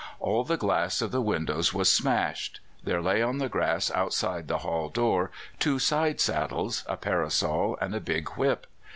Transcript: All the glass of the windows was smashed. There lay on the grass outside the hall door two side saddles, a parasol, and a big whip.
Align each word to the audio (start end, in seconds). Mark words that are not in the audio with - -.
All 0.19 0.43
the 0.43 0.57
glass 0.57 0.99
of 1.03 1.11
the 1.11 1.21
windows 1.21 1.75
was 1.75 1.91
smashed. 1.91 2.59
There 2.83 3.03
lay 3.03 3.21
on 3.21 3.37
the 3.37 3.47
grass 3.47 3.91
outside 3.91 4.47
the 4.47 4.57
hall 4.65 4.89
door 4.89 5.29
two 5.59 5.77
side 5.77 6.19
saddles, 6.19 6.83
a 6.87 6.97
parasol, 6.97 7.77
and 7.79 7.93
a 7.93 7.99
big 8.01 8.29
whip. 8.29 8.65